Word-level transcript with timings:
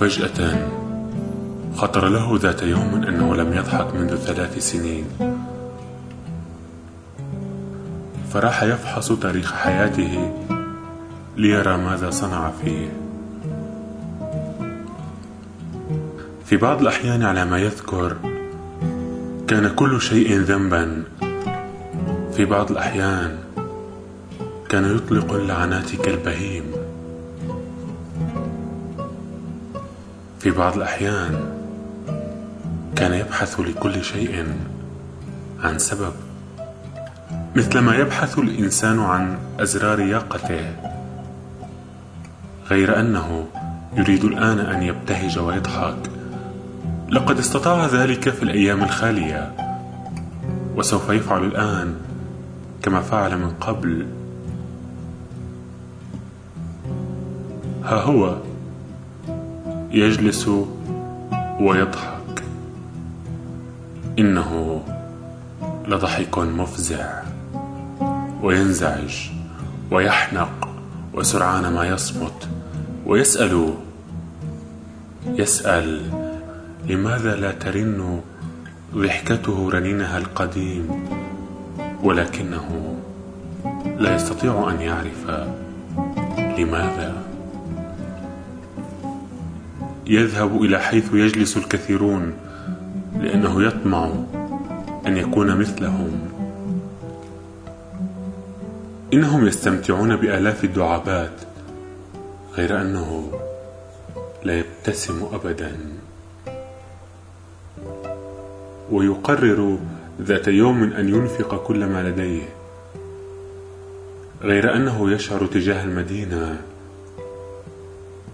فجأة 0.00 0.68
خطر 1.76 2.08
له 2.08 2.38
ذات 2.42 2.62
يوم 2.62 3.04
أنه 3.08 3.36
لم 3.36 3.52
يضحك 3.52 3.94
منذ 3.94 4.16
ثلاث 4.16 4.58
سنين. 4.58 5.04
فراح 8.32 8.62
يفحص 8.62 9.12
تاريخ 9.12 9.52
حياته 9.52 10.32
ليرى 11.36 11.76
ماذا 11.76 12.10
صنع 12.10 12.50
فيه. 12.64 12.88
في 16.46 16.56
بعض 16.56 16.80
الأحيان 16.80 17.22
على 17.22 17.44
ما 17.44 17.58
يذكر 17.58 18.16
كان 19.48 19.68
كل 19.68 20.00
شيء 20.00 20.38
ذنبا. 20.38 21.02
في 22.32 22.44
بعض 22.44 22.70
الأحيان 22.70 23.38
كان 24.68 24.96
يطلق 24.96 25.32
اللعنات 25.32 25.96
كالبهيم. 25.96 26.87
في 30.40 30.50
بعض 30.50 30.76
الأحيان 30.76 31.58
كان 32.96 33.12
يبحث 33.14 33.60
لكل 33.60 34.04
شيء 34.04 34.46
عن 35.60 35.78
سبب 35.78 36.12
مثلما 37.56 37.96
يبحث 37.96 38.38
الإنسان 38.38 39.00
عن 39.00 39.38
أزرار 39.60 40.00
ياقته 40.00 40.72
غير 42.70 43.00
أنه 43.00 43.46
يريد 43.96 44.24
الآن 44.24 44.58
أن 44.58 44.82
يبتهج 44.82 45.38
ويضحك. 45.38 46.10
لقد 47.10 47.38
استطاع 47.38 47.86
ذلك 47.86 48.28
في 48.30 48.42
الأيام 48.42 48.82
الخالية 48.82 49.52
وسوف 50.76 51.10
يفعل 51.10 51.44
الآن 51.44 51.94
كما 52.82 53.00
فعل 53.00 53.38
من 53.38 53.50
قبل. 53.50 54.06
ها 57.84 58.02
هو 58.02 58.36
يجلس 59.90 60.50
ويضحك. 61.60 62.44
إنه 64.18 64.82
لضحك 65.88 66.38
مفزع 66.38 67.22
وينزعج 68.42 69.14
ويحنق 69.90 70.68
وسرعان 71.14 71.72
ما 71.72 71.86
يصمت 71.86 72.48
ويسأل 73.06 73.74
يسأل 75.26 76.02
لماذا 76.86 77.36
لا 77.36 77.52
ترن 77.52 78.20
ضحكته 78.94 79.70
رنينها 79.70 80.18
القديم؟ 80.18 81.08
ولكنه 82.02 82.96
لا 83.98 84.14
يستطيع 84.14 84.70
أن 84.70 84.80
يعرف 84.80 85.46
لماذا. 86.58 87.27
يذهب 90.08 90.62
إلى 90.62 90.78
حيث 90.78 91.14
يجلس 91.14 91.56
الكثيرون 91.56 92.32
لأنه 93.20 93.62
يطمع 93.62 94.12
أن 95.06 95.16
يكون 95.16 95.56
مثلهم. 95.56 96.28
إنهم 99.12 99.46
يستمتعون 99.46 100.16
بآلاف 100.16 100.64
الدعابات 100.64 101.40
غير 102.54 102.80
أنه 102.80 103.32
لا 104.44 104.58
يبتسم 104.58 105.28
أبدا. 105.32 105.76
ويقرر 108.90 109.78
ذات 110.22 110.48
يوم 110.48 110.82
أن 110.82 111.08
ينفق 111.08 111.62
كل 111.66 111.84
ما 111.86 112.02
لديه 112.08 112.48
غير 114.42 114.76
أنه 114.76 115.10
يشعر 115.10 115.46
تجاه 115.46 115.84
المدينة. 115.84 116.60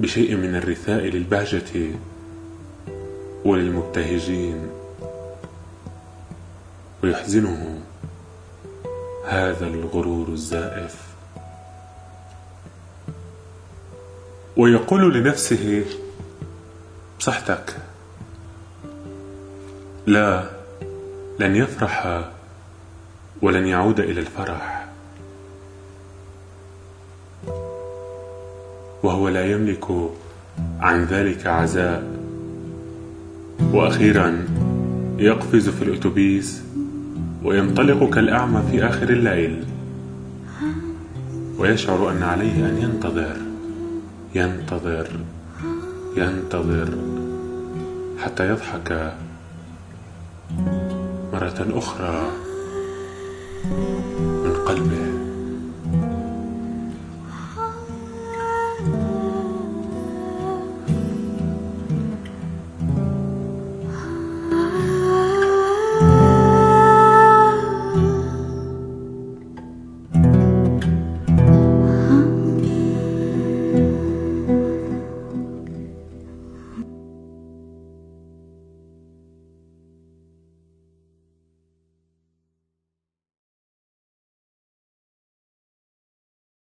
بشيء 0.00 0.36
من 0.36 0.54
الرثاء 0.56 1.00
للبهجة 1.04 1.90
وللمبتهجين. 3.44 4.68
ويحزنه 7.02 7.80
هذا 9.26 9.66
الغرور 9.66 10.28
الزائف. 10.28 11.14
ويقول 14.56 15.14
لنفسه 15.14 15.84
بصحتك 17.18 17.76
لا 20.06 20.50
لن 21.38 21.56
يفرح 21.56 22.24
ولن 23.42 23.66
يعود 23.66 24.00
إلى 24.00 24.20
الفرح. 24.20 24.93
وهو 29.04 29.28
لا 29.28 29.44
يملك 29.44 29.84
عن 30.80 31.04
ذلك 31.04 31.46
عزاء. 31.46 32.02
وأخيرا 33.72 34.44
يقفز 35.18 35.68
في 35.68 35.82
الأتوبيس 35.82 36.62
وينطلق 37.44 38.14
كالأعمى 38.14 38.62
في 38.70 38.84
آخر 38.84 39.10
الليل. 39.10 39.64
ويشعر 41.58 42.10
أن 42.10 42.22
عليه 42.22 42.68
أن 42.68 42.78
ينتظر 42.82 43.36
ينتظر 44.34 45.08
ينتظر 46.16 46.88
حتى 48.18 48.48
يضحك 48.48 49.14
مرة 51.32 51.66
أخرى 51.74 52.30
من 54.44 54.52
قلبه. 54.66 55.13